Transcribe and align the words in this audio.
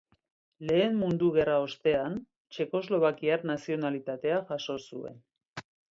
Lehen 0.69 0.95
Mundu 1.01 1.27
Gerra 1.35 1.57
ostean 1.65 2.17
txekoslovakiar 2.57 3.45
nazionalitatea 3.51 4.41
jaso 4.53 4.79
zuen. 4.87 5.25